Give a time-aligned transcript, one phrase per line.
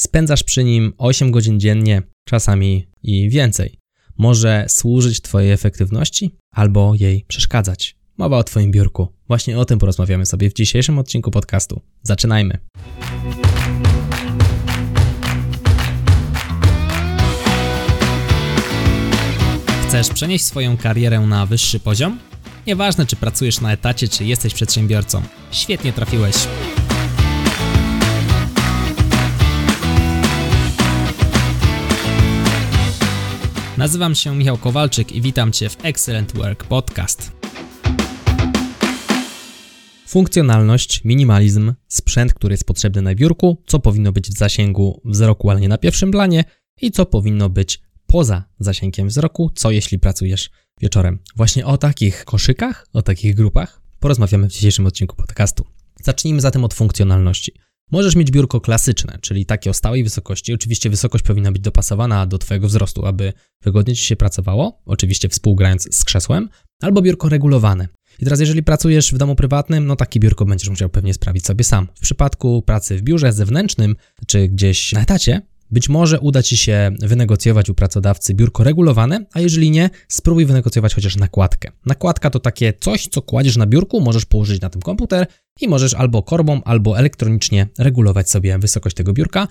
[0.00, 3.78] spędzasz przy nim 8 godzin dziennie, czasami i więcej.
[4.18, 7.96] Może służyć Twojej efektywności albo jej przeszkadzać.
[8.18, 9.08] Mowa o Twoim biurku.
[9.28, 11.80] Właśnie o tym porozmawiamy sobie w dzisiejszym odcinku podcastu.
[12.02, 12.58] Zaczynajmy.
[19.88, 22.18] Chcesz przenieść swoją karierę na wyższy poziom?
[22.66, 25.22] Nieważne, czy pracujesz na etacie, czy jesteś przedsiębiorcą.
[25.50, 26.34] Świetnie trafiłeś.
[33.78, 37.32] Nazywam się Michał Kowalczyk i witam Cię w Excellent Work Podcast.
[40.06, 45.60] Funkcjonalność, minimalizm, sprzęt, który jest potrzebny na biurku, co powinno być w zasięgu wzroku, ale
[45.60, 46.44] nie na pierwszym planie
[46.80, 51.18] i co powinno być poza zasięgiem wzroku, co jeśli pracujesz wieczorem.
[51.36, 55.64] Właśnie o takich koszykach, o takich grupach porozmawiamy w dzisiejszym odcinku podcastu.
[56.02, 57.52] Zacznijmy zatem od funkcjonalności.
[57.90, 60.54] Możesz mieć biurko klasyczne, czyli takie o stałej wysokości.
[60.54, 65.94] Oczywiście wysokość powinna być dopasowana do Twojego wzrostu, aby wygodnie Ci się pracowało, oczywiście współgrając
[65.94, 66.48] z krzesłem,
[66.82, 67.88] albo biurko regulowane.
[68.18, 71.64] I teraz, jeżeli pracujesz w domu prywatnym, no takie biurko będziesz musiał pewnie sprawić sobie
[71.64, 71.88] sam.
[71.94, 73.96] W przypadku pracy w biurze zewnętrznym
[74.26, 79.40] czy gdzieś na etacie, być może uda Ci się wynegocjować u pracodawcy biurko regulowane, a
[79.40, 81.72] jeżeli nie, spróbuj wynegocjować chociaż nakładkę.
[81.86, 85.26] Nakładka to takie coś, co kładziesz na biurku, możesz położyć na tym komputer
[85.60, 89.48] i możesz albo korbą, albo elektronicznie regulować sobie wysokość tego biurka.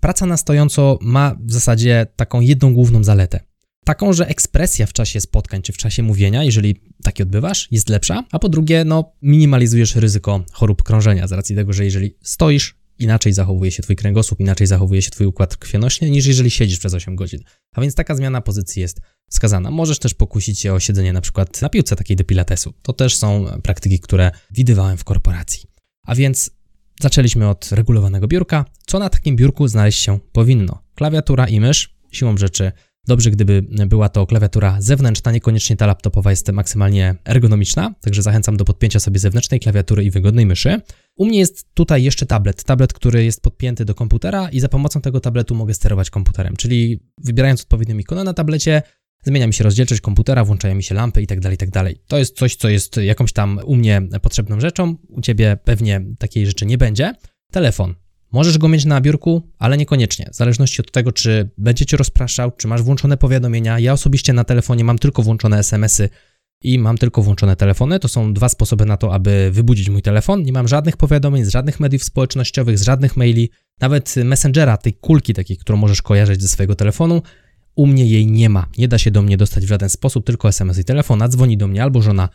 [0.00, 3.40] Praca na stojąco ma w zasadzie taką jedną główną zaletę.
[3.84, 8.24] Taką, że ekspresja w czasie spotkań czy w czasie mówienia, jeżeli takie odbywasz, jest lepsza,
[8.32, 13.32] a po drugie, no, minimalizujesz ryzyko chorób krążenia z racji tego, że jeżeli stoisz, inaczej
[13.32, 17.16] zachowuje się Twój kręgosłup, inaczej zachowuje się Twój układ krwionośny, niż jeżeli siedzisz przez 8
[17.16, 17.40] godzin.
[17.72, 19.70] A więc taka zmiana pozycji jest wskazana.
[19.70, 22.74] Możesz też pokusić się o siedzenie na przykład na piłce takiej do pilatesu.
[22.82, 25.68] To też są praktyki, które widywałem w korporacji.
[26.06, 26.50] A więc
[27.00, 28.64] zaczęliśmy od regulowanego biurka.
[28.86, 30.82] Co na takim biurku znaleźć się powinno?
[30.94, 32.72] Klawiatura i mysz, siłą rzeczy
[33.08, 38.64] Dobrze, gdyby była to klawiatura zewnętrzna, niekoniecznie ta laptopowa jest maksymalnie ergonomiczna, także zachęcam do
[38.64, 40.80] podpięcia sobie zewnętrznej klawiatury i wygodnej myszy.
[41.16, 45.00] U mnie jest tutaj jeszcze tablet, tablet, który jest podpięty do komputera i za pomocą
[45.00, 48.82] tego tabletu mogę sterować komputerem, czyli wybierając odpowiednią ikonę na tablecie,
[49.24, 51.70] zmienia mi się rozdzielczość komputera, włączają mi się lampy itd., tak itd.
[51.84, 56.04] Tak to jest coś, co jest jakąś tam u mnie potrzebną rzeczą, u Ciebie pewnie
[56.18, 57.14] takiej rzeczy nie będzie.
[57.52, 57.94] Telefon.
[58.32, 60.28] Możesz go mieć na biurku, ale niekoniecznie.
[60.32, 63.78] W zależności od tego, czy będzie cię rozpraszał, czy masz włączone powiadomienia.
[63.78, 66.08] Ja osobiście na telefonie mam tylko włączone SMS-y
[66.62, 67.98] i mam tylko włączone telefony.
[67.98, 70.42] To są dwa sposoby na to, aby wybudzić mój telefon.
[70.42, 73.50] Nie mam żadnych powiadomień z żadnych mediów społecznościowych, z żadnych maili,
[73.80, 77.22] nawet Messengera, tej kulki takiej, którą możesz kojarzyć ze swojego telefonu.
[77.74, 78.66] U mnie jej nie ma.
[78.78, 81.22] Nie da się do mnie dostać w żaden sposób, tylko SMS i telefon.
[81.22, 82.28] A dzwoni do mnie albo żona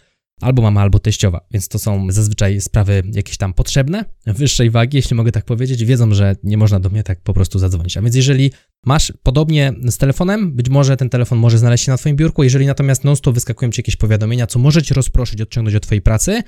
[0.44, 5.16] albo mama, albo teściowa, więc to są zazwyczaj sprawy jakieś tam potrzebne, wyższej wagi, jeśli
[5.16, 7.98] mogę tak powiedzieć, wiedzą, że nie można do mnie tak po prostu zadzwonić.
[7.98, 8.52] A więc jeżeli
[8.86, 12.66] masz podobnie z telefonem, być może ten telefon może znaleźć się na twoim biurku, jeżeli
[12.66, 16.44] natomiast non-stop wyskakują ci jakieś powiadomienia, co może cię rozproszyć, odciągnąć od twojej pracy,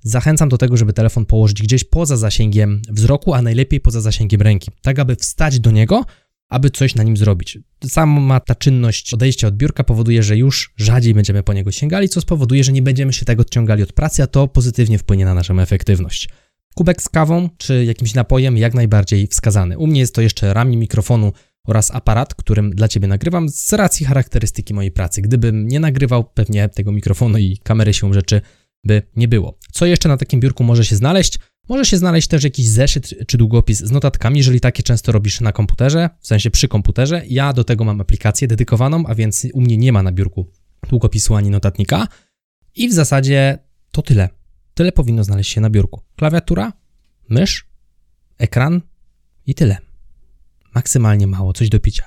[0.00, 4.70] zachęcam do tego, żeby telefon położyć gdzieś poza zasięgiem wzroku, a najlepiej poza zasięgiem ręki,
[4.82, 6.04] tak aby wstać do niego,
[6.48, 7.58] aby coś na nim zrobić.
[7.84, 12.20] Sama ta czynność odejścia od biurka powoduje, że już rzadziej będziemy po niego sięgali, co
[12.20, 15.60] spowoduje, że nie będziemy się tak odciągali od pracy, a to pozytywnie wpłynie na naszą
[15.60, 16.28] efektywność.
[16.74, 19.78] Kubek z kawą czy jakimś napojem jak najbardziej wskazany.
[19.78, 21.32] U mnie jest to jeszcze ramię mikrofonu
[21.66, 25.22] oraz aparat, którym dla Ciebie nagrywam z racji charakterystyki mojej pracy.
[25.22, 28.40] Gdybym nie nagrywał, pewnie tego mikrofonu i kamery się rzeczy
[28.84, 29.58] by nie było.
[29.72, 31.38] Co jeszcze na takim biurku może się znaleźć?
[31.68, 35.52] Może się znaleźć też jakiś zeszyt czy długopis z notatkami, jeżeli takie często robisz na
[35.52, 37.22] komputerze, w sensie przy komputerze.
[37.28, 40.50] Ja do tego mam aplikację dedykowaną, a więc u mnie nie ma na biurku
[40.88, 42.08] długopisu ani notatnika.
[42.74, 43.58] I w zasadzie
[43.90, 44.28] to tyle.
[44.74, 46.00] Tyle powinno znaleźć się na biurku.
[46.16, 46.72] Klawiatura,
[47.28, 47.68] mysz,
[48.38, 48.80] ekran
[49.46, 49.76] i tyle.
[50.74, 52.04] Maksymalnie mało, coś do picia.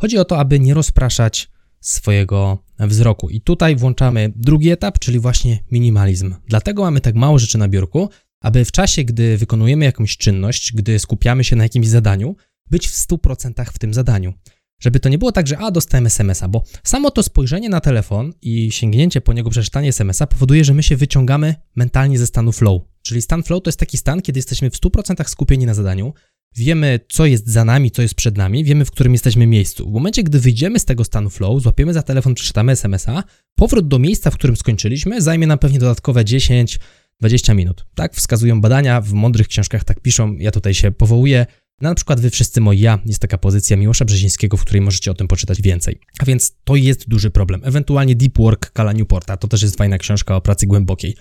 [0.00, 3.30] Chodzi o to, aby nie rozpraszać swojego wzroku.
[3.30, 6.34] I tutaj włączamy drugi etap, czyli właśnie minimalizm.
[6.46, 10.98] Dlatego mamy tak mało rzeczy na biurku, aby w czasie, gdy wykonujemy jakąś czynność, gdy
[10.98, 12.36] skupiamy się na jakimś zadaniu,
[12.70, 14.32] być w 100% w tym zadaniu.
[14.80, 18.32] Żeby to nie było tak, że a, dostałem SMS-a, bo samo to spojrzenie na telefon
[18.42, 22.82] i sięgnięcie po niego, przeczytanie SMS-a powoduje, że my się wyciągamy mentalnie ze stanu flow.
[23.02, 26.14] Czyli stan flow to jest taki stan, kiedy jesteśmy w 100% skupieni na zadaniu,
[26.56, 29.90] wiemy, co jest za nami, co jest przed nami, wiemy, w którym jesteśmy miejscu.
[29.90, 33.24] W momencie, gdy wyjdziemy z tego stanu flow, złapiemy za telefon, przeczytamy SMS-a,
[33.54, 36.78] powrót do miejsca, w którym skończyliśmy, zajmie nam pewnie dodatkowe 10,
[37.20, 37.86] 20 minut.
[37.94, 41.46] Tak wskazują badania, w mądrych książkach tak piszą, ja tutaj się powołuję.
[41.80, 45.14] Na przykład Wy wszyscy moi ja jest taka pozycja Miłosza Brzezińskiego, w której możecie o
[45.14, 46.00] tym poczytać więcej.
[46.18, 47.60] A więc to jest duży problem.
[47.64, 51.16] Ewentualnie Deep Work Kala Newporta, to też jest fajna książka o pracy głębokiej.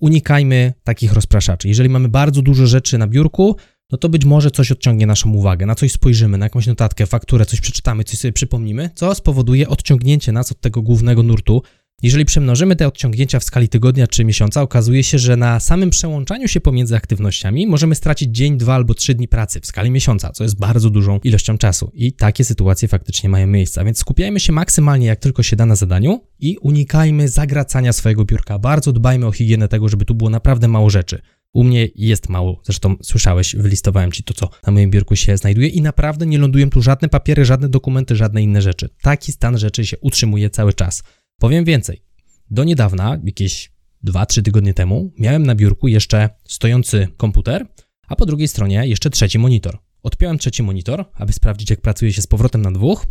[0.00, 1.68] Unikajmy takich rozpraszaczy.
[1.68, 3.56] Jeżeli mamy bardzo dużo rzeczy na biurku,
[3.92, 7.46] no to być może coś odciągnie naszą uwagę, na coś spojrzymy, na jakąś notatkę, fakturę,
[7.46, 11.62] coś przeczytamy, coś sobie przypomnimy, co spowoduje odciągnięcie nas od tego głównego nurtu.
[12.02, 16.48] Jeżeli przemnożymy te odciągnięcia w skali tygodnia czy miesiąca, okazuje się, że na samym przełączaniu
[16.48, 20.44] się pomiędzy aktywnościami możemy stracić dzień, dwa albo trzy dni pracy w skali miesiąca, co
[20.44, 21.90] jest bardzo dużą ilością czasu.
[21.94, 23.84] I takie sytuacje faktycznie mają miejsce.
[23.84, 28.58] Więc skupiajmy się maksymalnie jak tylko się da na zadaniu i unikajmy zagracania swojego biurka.
[28.58, 31.22] Bardzo dbajmy o higienę tego, żeby tu było naprawdę mało rzeczy.
[31.52, 35.68] U mnie jest mało, zresztą słyszałeś, wylistowałem ci to, co na moim biurku się znajduje
[35.68, 38.88] i naprawdę nie lądują tu żadne papiery, żadne dokumenty, żadne inne rzeczy.
[39.02, 41.02] Taki stan rzeczy się utrzymuje cały czas.
[41.40, 42.02] Powiem więcej.
[42.50, 43.72] Do niedawna, jakieś
[44.04, 47.66] 2-3 tygodnie temu, miałem na biurku jeszcze stojący komputer,
[48.08, 49.78] a po drugiej stronie jeszcze trzeci monitor.
[50.02, 53.06] Odpiąłem trzeci monitor, aby sprawdzić, jak pracuje się z powrotem na dwóch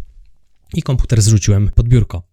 [0.73, 2.28] i komputer zrzuciłem pod biurko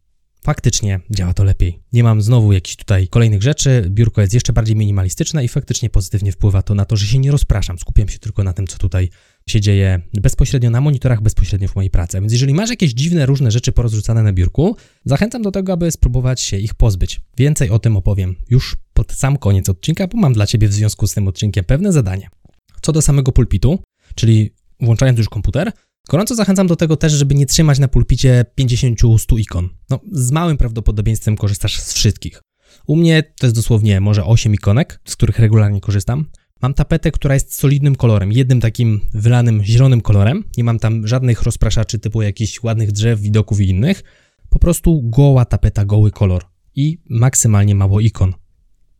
[0.46, 1.78] faktycznie działa to lepiej.
[1.92, 6.32] Nie mam znowu jakichś tutaj kolejnych rzeczy, biurko jest jeszcze bardziej minimalistyczne i faktycznie pozytywnie
[6.32, 9.10] wpływa to na to, że się nie rozpraszam, skupiam się tylko na tym, co tutaj
[9.48, 12.20] się dzieje bezpośrednio na monitorach, bezpośrednio w mojej pracy.
[12.20, 16.40] Więc jeżeli masz jakieś dziwne, różne rzeczy porozrzucane na biurku, zachęcam do tego, aby spróbować
[16.40, 17.20] się ich pozbyć.
[17.36, 21.06] Więcej o tym opowiem już pod sam koniec odcinka, bo mam dla Ciebie w związku
[21.06, 22.28] z tym odcinkiem pewne zadanie.
[22.82, 23.78] Co do samego pulpitu,
[24.14, 24.50] czyli
[24.80, 25.72] włączając już komputer,
[26.08, 29.68] Gorąco zachęcam do tego też, żeby nie trzymać na pulpicie 50-100 ikon.
[29.90, 32.42] No, z małym prawdopodobieństwem korzystasz z wszystkich.
[32.86, 36.26] U mnie to jest dosłownie może 8 ikonek, z których regularnie korzystam.
[36.62, 40.44] Mam tapetę, która jest solidnym kolorem, jednym takim wylanym zielonym kolorem.
[40.56, 44.02] Nie mam tam żadnych rozpraszaczy typu jakichś ładnych drzew, widoków i innych.
[44.48, 46.44] Po prostu goła tapeta, goły kolor
[46.74, 48.32] i maksymalnie mało ikon.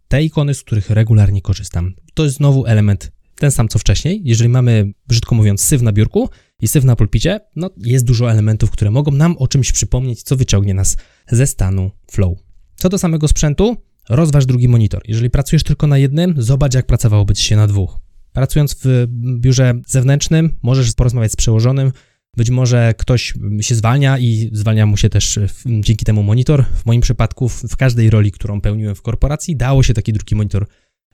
[0.09, 4.23] Te ikony, z których regularnie korzystam, to jest znowu element ten sam co wcześniej.
[4.25, 6.29] Jeżeli mamy, brzydko mówiąc, syf na biurku,
[6.61, 10.37] i syf na pulpicie, no jest dużo elementów, które mogą nam o czymś przypomnieć, co
[10.37, 10.97] wyciągnie nas
[11.29, 12.39] ze stanu flow.
[12.77, 13.77] Co do samego sprzętu,
[14.09, 15.03] rozważ drugi monitor.
[15.09, 17.99] Jeżeli pracujesz tylko na jednym, zobacz jak pracowałoby ci się na dwóch.
[18.33, 19.07] Pracując w
[19.39, 21.93] biurze zewnętrznym, możesz porozmawiać z przełożonym,
[22.37, 26.65] być może ktoś się zwalnia i zwalnia mu się też dzięki temu monitor.
[26.65, 30.67] W moim przypadku, w każdej roli, którą pełniłem w korporacji, dało się taki drugi monitor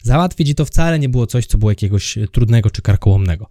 [0.03, 3.49] załatwić i to wcale nie było coś, co było jakiegoś trudnego czy karkołomnego.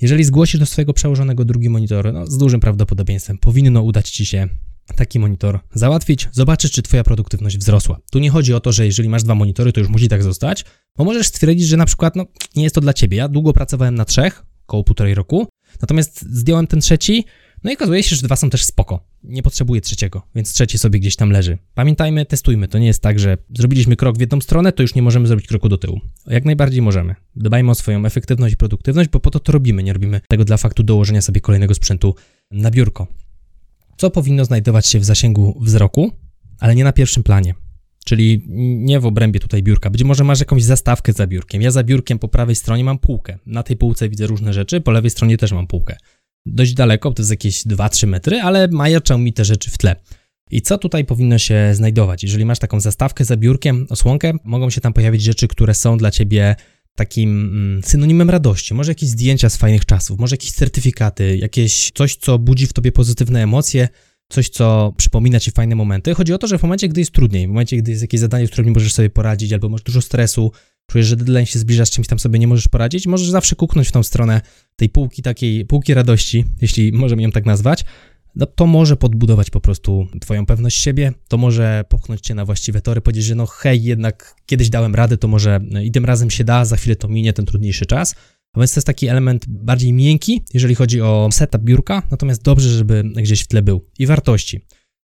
[0.00, 4.48] Jeżeli zgłosisz do swojego przełożonego drugi monitor, no, z dużym prawdopodobieństwem powinno udać Ci się
[4.96, 7.98] taki monitor załatwić, zobaczyć, czy Twoja produktywność wzrosła.
[8.10, 10.64] Tu nie chodzi o to, że jeżeli masz dwa monitory, to już musi tak zostać,
[10.96, 13.16] bo możesz stwierdzić, że na przykład no, nie jest to dla Ciebie.
[13.16, 15.46] Ja długo pracowałem na trzech, około półtorej roku,
[15.80, 17.24] natomiast zdjąłem ten trzeci,
[17.64, 19.04] no i okazuje się, że dwa są też spoko.
[19.24, 21.58] Nie potrzebuję trzeciego, więc trzeci sobie gdzieś tam leży.
[21.74, 22.68] Pamiętajmy, testujmy.
[22.68, 25.46] To nie jest tak, że zrobiliśmy krok w jedną stronę, to już nie możemy zrobić
[25.46, 26.00] kroku do tyłu.
[26.26, 27.14] Jak najbardziej możemy.
[27.36, 29.82] Dbajmy o swoją efektywność i produktywność, bo po to to robimy.
[29.82, 32.14] Nie robimy tego dla faktu dołożenia sobie kolejnego sprzętu
[32.50, 33.06] na biurko.
[33.96, 36.12] Co powinno znajdować się w zasięgu wzroku,
[36.58, 37.54] ale nie na pierwszym planie.
[38.04, 38.44] Czyli
[38.76, 39.90] nie w obrębie tutaj biurka.
[39.90, 41.62] Być może masz jakąś zastawkę za biurkiem.
[41.62, 43.38] Ja za biurkiem po prawej stronie mam półkę.
[43.46, 45.96] Na tej półce widzę różne rzeczy, po lewej stronie też mam półkę
[46.48, 49.96] dość daleko, to jest jakieś 2-3 metry, ale majaczą mi te rzeczy w tle.
[50.50, 52.22] I co tutaj powinno się znajdować?
[52.22, 56.10] Jeżeli masz taką zastawkę za biurkiem, osłonkę, mogą się tam pojawić rzeczy, które są dla
[56.10, 56.56] ciebie
[56.94, 58.74] takim mm, synonimem radości.
[58.74, 62.92] Może jakieś zdjęcia z fajnych czasów, może jakieś certyfikaty, jakieś coś, co budzi w tobie
[62.92, 63.88] pozytywne emocje,
[64.28, 66.14] coś, co przypomina ci fajne momenty.
[66.14, 68.46] Chodzi o to, że w momencie, gdy jest trudniej, w momencie, gdy jest jakieś zadanie,
[68.46, 70.52] z którym nie możesz sobie poradzić, albo masz dużo stresu,
[70.90, 73.88] czujesz, że deadline się zbliża, z czymś tam sobie nie możesz poradzić, możesz zawsze kuknąć
[73.88, 74.40] w tą stronę
[74.76, 77.84] tej półki takiej, półki radości, jeśli możemy ją tak nazwać,
[78.36, 82.80] no to może podbudować po prostu twoją pewność siebie, to może popchnąć cię na właściwe
[82.80, 86.44] tory, powiedzieć, że no hej, jednak kiedyś dałem radę, to może i tym razem się
[86.44, 88.14] da, za chwilę to minie ten trudniejszy czas.
[88.52, 92.70] A więc to jest taki element bardziej miękki, jeżeli chodzi o setup biurka, natomiast dobrze,
[92.70, 93.84] żeby gdzieś w tle był.
[93.98, 94.60] I wartości.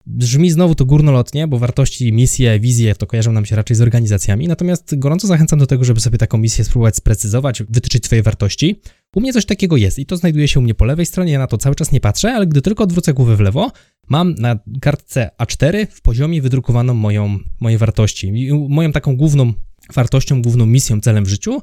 [0.08, 4.48] Brzmi znowu to górnolotnie, bo wartości, misje, wizje to kojarzą nam się raczej z organizacjami,
[4.48, 8.82] natomiast gorąco zachęcam do tego, żeby sobie taką misję spróbować sprecyzować, wytyczyć swoje wartości.
[9.16, 11.40] U mnie coś takiego jest i to znajduje się u mnie po lewej stronie, ja
[11.40, 13.72] na to cały czas nie patrzę, ale gdy tylko odwrócę głowę w lewo,
[14.10, 18.34] mam na kartce A4 w poziomie wydrukowaną moją, moje wartości.
[18.70, 19.54] Moją taką główną
[19.94, 21.62] wartością, główną misją, celem w życiu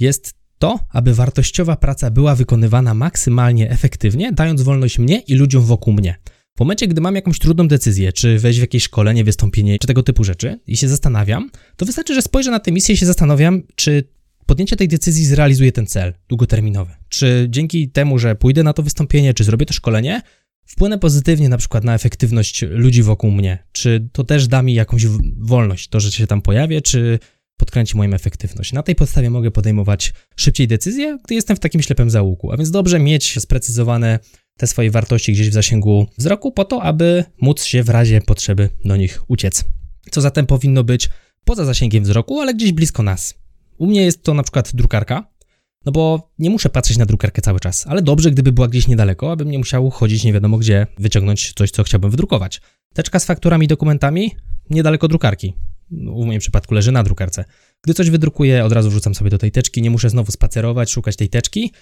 [0.00, 5.94] jest to, aby wartościowa praca była wykonywana maksymalnie efektywnie, dając wolność mnie i ludziom wokół
[5.94, 6.18] mnie.
[6.58, 10.02] W momencie, gdy mam jakąś trudną decyzję, czy wejść w jakieś szkolenie, wystąpienie, czy tego
[10.02, 13.62] typu rzeczy i się zastanawiam, to wystarczy, że spojrzę na tę misję i się zastanawiam,
[13.74, 14.04] czy
[14.46, 16.92] podjęcie tej decyzji zrealizuje ten cel długoterminowy.
[17.08, 20.22] Czy dzięki temu, że pójdę na to wystąpienie, czy zrobię to szkolenie,
[20.66, 23.58] wpłynę pozytywnie na przykład na efektywność ludzi wokół mnie?
[23.72, 27.18] Czy to też da mi jakąś wolność, to, że się tam pojawię, czy
[27.56, 28.72] podkręci moją efektywność?
[28.72, 32.52] Na tej podstawie mogę podejmować szybciej decyzje, gdy jestem w takim ślepym załuku.
[32.52, 34.18] A więc dobrze mieć sprecyzowane
[34.58, 38.68] te swoje wartości gdzieś w zasięgu wzroku, po to, aby móc się w razie potrzeby
[38.84, 39.64] do nich uciec.
[40.10, 41.10] Co zatem powinno być
[41.44, 43.34] poza zasięgiem wzroku, ale gdzieś blisko nas.
[43.78, 45.30] U mnie jest to na przykład drukarka.
[45.86, 49.32] No bo nie muszę patrzeć na drukarkę cały czas, ale dobrze, gdyby była gdzieś niedaleko,
[49.32, 52.60] abym nie musiał chodzić nie wiadomo gdzie, wyciągnąć coś, co chciałbym wydrukować.
[52.94, 54.36] Teczka z fakturami i dokumentami
[54.70, 55.54] niedaleko drukarki.
[55.90, 57.44] W moim przypadku leży na drukarce.
[57.82, 61.16] Gdy coś wydrukuję, od razu wrzucam sobie do tej teczki, nie muszę znowu spacerować, szukać
[61.16, 61.72] tej teczki.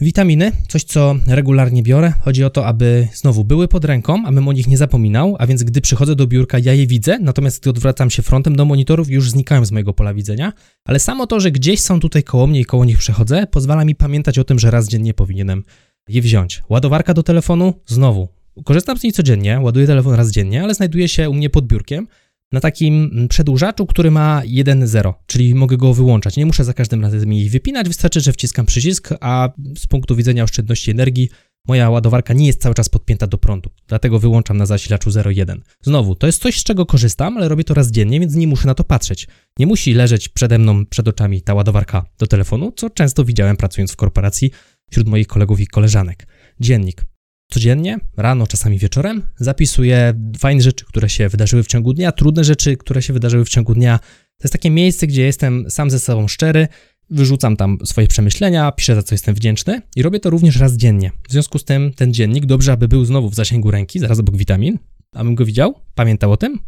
[0.00, 2.12] Witaminy, coś co regularnie biorę.
[2.20, 5.62] Chodzi o to, aby znowu były pod ręką, abym o nich nie zapominał, a więc
[5.62, 9.30] gdy przychodzę do biurka, ja je widzę, natomiast gdy odwracam się frontem do monitorów, już
[9.30, 10.52] znikają z mojego pola widzenia.
[10.84, 13.94] Ale samo to, że gdzieś są tutaj koło mnie i koło nich przechodzę, pozwala mi
[13.94, 15.64] pamiętać o tym, że raz dziennie powinienem
[16.08, 16.62] je wziąć.
[16.68, 18.28] Ładowarka do telefonu, znowu.
[18.64, 22.06] Korzystam z niej codziennie, ładuję telefon raz dziennie, ale znajduje się u mnie pod biurkiem
[22.52, 26.36] na takim przedłużaczu, który ma 1.0, czyli mogę go wyłączać.
[26.36, 29.48] Nie muszę za każdym razem jej wypinać, wystarczy, że wciskam przycisk, a
[29.78, 31.28] z punktu widzenia oszczędności energii
[31.68, 35.60] moja ładowarka nie jest cały czas podpięta do prądu, dlatego wyłączam na zasilaczu 0.1.
[35.82, 38.66] Znowu, to jest coś, z czego korzystam, ale robię to raz dziennie, więc nie muszę
[38.66, 39.28] na to patrzeć.
[39.58, 43.92] Nie musi leżeć przede mną, przed oczami ta ładowarka do telefonu, co często widziałem pracując
[43.92, 44.50] w korporacji
[44.90, 46.26] wśród moich kolegów i koleżanek.
[46.60, 47.15] Dziennik.
[47.50, 52.76] Codziennie, rano, czasami wieczorem, zapisuję fajne rzeczy, które się wydarzyły w ciągu dnia, trudne rzeczy,
[52.76, 53.98] które się wydarzyły w ciągu dnia.
[54.38, 56.68] To jest takie miejsce, gdzie jestem sam ze sobą szczery,
[57.10, 61.10] wyrzucam tam swoje przemyślenia, piszę za co jestem wdzięczny i robię to również raz dziennie.
[61.28, 64.36] W związku z tym ten dziennik dobrze, aby był znowu w zasięgu ręki, zaraz obok
[64.36, 64.78] witamin,
[65.12, 66.58] abym go widział, pamiętał o tym,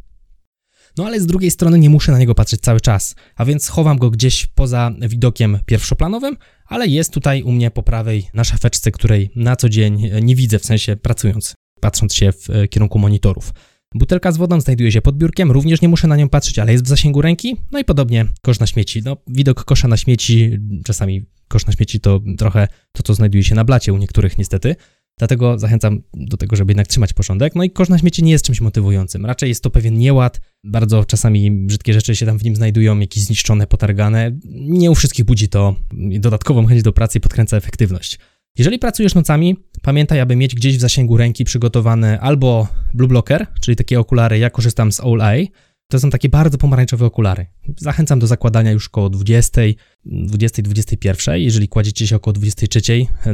[0.97, 3.99] no ale z drugiej strony nie muszę na niego patrzeć cały czas, a więc chowam
[3.99, 9.31] go gdzieś poza widokiem pierwszoplanowym, ale jest tutaj u mnie po prawej na szafeczce, której
[9.37, 13.53] na co dzień nie widzę, w sensie pracując, patrząc się w e, kierunku monitorów.
[13.95, 16.85] Butelka z wodą znajduje się pod biurkiem, również nie muszę na nią patrzeć, ale jest
[16.85, 17.57] w zasięgu ręki.
[17.73, 19.03] No i podobnie kosz na śmieci.
[19.05, 23.55] No, widok kosza na śmieci, czasami kosz na śmieci to trochę to, co znajduje się
[23.55, 24.77] na blacie u niektórych niestety,
[25.19, 27.55] Dlatego zachęcam do tego, żeby jednak trzymać porządek.
[27.55, 29.27] No i kosz na śmieci nie jest czymś motywującym.
[29.27, 30.41] Raczej jest to pewien nieład.
[30.65, 34.39] Bardzo czasami brzydkie rzeczy się tam w nim znajdują, jakieś zniszczone, potargane.
[34.55, 35.77] Nie u wszystkich budzi to
[36.19, 38.19] dodatkową chęć do pracy i podkręca efektywność.
[38.59, 43.77] Jeżeli pracujesz nocami, pamiętaj, aby mieć gdzieś w zasięgu ręki przygotowany albo Blue Blocker, czyli
[43.77, 45.47] takie okulary, ja korzystam z All Eye,
[45.91, 47.47] to są takie bardzo pomarańczowe okulary.
[47.77, 49.61] Zachęcam do zakładania już około 20,
[50.05, 51.41] 20, 21.
[51.41, 52.81] Jeżeli kładziecie się około 23,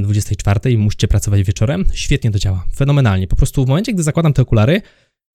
[0.00, 2.66] 24 i musicie pracować wieczorem, świetnie to działa.
[2.76, 3.26] Fenomenalnie.
[3.26, 4.82] Po prostu w momencie, gdy zakładam te okulary,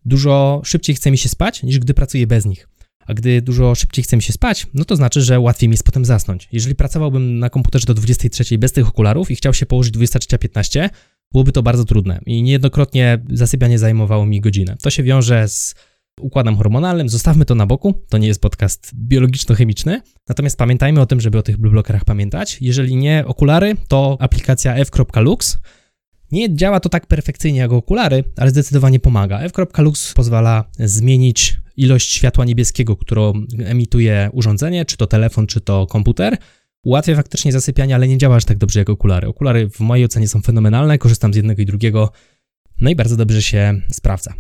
[0.06, 2.70] dużo szybciej chce mi się spać, niż gdy pracuję bez nich.
[3.08, 5.84] A gdy dużo szybciej chce mi się spać, no to znaczy, że łatwiej mi jest
[5.84, 6.48] potem zasnąć.
[6.52, 10.90] Jeżeli pracowałbym na komputerze do 23 bez tych okularów i chciał się położyć 23.15,
[11.32, 14.78] byłoby to bardzo trudne i niejednokrotnie zasypianie zajmowało mi godzinę.
[14.82, 15.76] To się wiąże z
[16.20, 17.10] układem hormonalnym.
[17.10, 20.02] Zostawmy to na boku, to nie jest podcast biologiczno-chemiczny.
[20.30, 22.58] Natomiast pamiętajmy o tym, żeby o tych blue blockerach pamiętać.
[22.62, 25.58] Jeżeli nie okulary, to aplikacja f.lux.
[26.32, 29.40] Nie działa to tak perfekcyjnie jak okulary, ale zdecydowanie pomaga.
[29.40, 33.34] f.lux pozwala zmienić ilość światła niebieskiego, którą
[33.66, 36.38] emituje urządzenie, czy to telefon, czy to komputer.
[36.84, 39.28] Ułatwia faktycznie zasypianie, ale nie działa aż tak dobrze jak okulary.
[39.28, 42.12] Okulary w mojej ocenie są fenomenalne, korzystam z jednego i drugiego,
[42.82, 44.34] no i bardzo dobrze się sprawdza.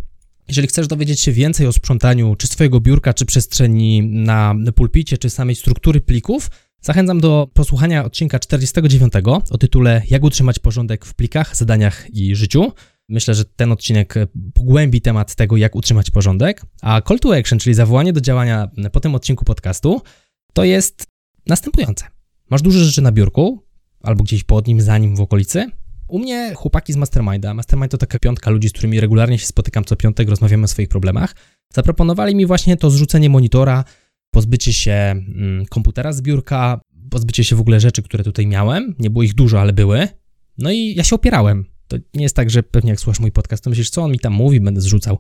[0.49, 5.29] Jeżeli chcesz dowiedzieć się więcej o sprzątaniu czy swojego biurka, czy przestrzeni na pulpicie, czy
[5.29, 6.49] samej struktury plików,
[6.81, 9.13] zachęcam do posłuchania odcinka 49
[9.49, 12.71] o tytule Jak utrzymać porządek w plikach, zadaniach i życiu.
[13.09, 14.15] Myślę, że ten odcinek
[14.53, 16.61] pogłębi temat tego, jak utrzymać porządek.
[16.81, 20.01] A call to action, czyli zawołanie do działania po tym odcinku podcastu,
[20.53, 21.07] to jest
[21.47, 22.05] następujące.
[22.49, 23.63] Masz duże rzeczy na biurku,
[24.03, 25.65] albo gdzieś pod nim, za nim, w okolicy,
[26.09, 29.85] u mnie chłopaki z Masterminda, Mastermind to taka piątka ludzi, z którymi regularnie się spotykam
[29.85, 31.35] co piątek, rozmawiamy o swoich problemach,
[31.73, 33.83] zaproponowali mi właśnie to zrzucenie monitora,
[34.31, 38.95] pozbycie się mm, komputera z biurka, pozbycie się w ogóle rzeczy, które tutaj miałem.
[38.99, 40.07] Nie było ich dużo, ale były.
[40.57, 41.65] No i ja się opierałem.
[41.87, 44.19] To nie jest tak, że pewnie jak słuchasz mój podcast, to myślisz, co on mi
[44.19, 45.19] tam mówi, będę zrzucał.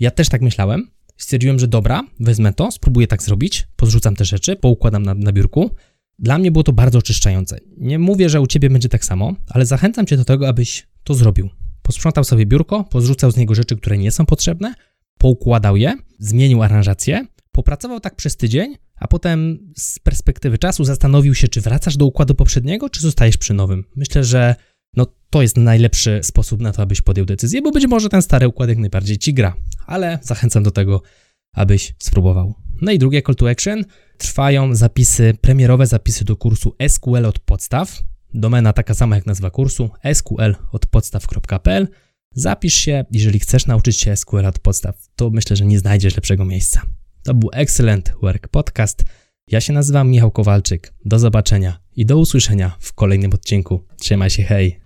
[0.00, 0.90] Ja też tak myślałem.
[1.16, 5.70] Stwierdziłem, że dobra, wezmę to, spróbuję tak zrobić, pozrzucam te rzeczy, poukładam na, na biurku
[6.18, 7.58] dla mnie było to bardzo oczyszczające.
[7.76, 11.14] Nie mówię, że u ciebie będzie tak samo, ale zachęcam cię do tego, abyś to
[11.14, 11.50] zrobił.
[11.82, 14.74] Posprzątał sobie biurko, pozrzucał z niego rzeczy, które nie są potrzebne,
[15.18, 21.48] poukładał je, zmienił aranżację, popracował tak przez tydzień, a potem z perspektywy czasu zastanowił się,
[21.48, 23.84] czy wracasz do układu poprzedniego, czy zostajesz przy nowym.
[23.96, 24.54] Myślę, że
[24.96, 28.48] no, to jest najlepszy sposób na to, abyś podjął decyzję, bo być może ten stary
[28.48, 29.56] układek najbardziej ci gra,
[29.86, 31.02] ale zachęcam do tego,
[31.54, 32.54] abyś spróbował.
[32.80, 33.84] No i drugie call to action.
[34.18, 38.02] Trwają zapisy, premierowe zapisy do kursu SQL od podstaw.
[38.34, 41.88] Domena taka sama jak nazwa kursu, sqlodpodstaw.pl.
[42.34, 46.44] Zapisz się, jeżeli chcesz nauczyć się SQL od podstaw, to myślę, że nie znajdziesz lepszego
[46.44, 46.82] miejsca.
[47.24, 49.04] To był Excellent Work Podcast.
[49.48, 50.94] Ja się nazywam Michał Kowalczyk.
[51.04, 53.84] Do zobaczenia i do usłyszenia w kolejnym odcinku.
[53.98, 54.80] Trzymaj się, hej!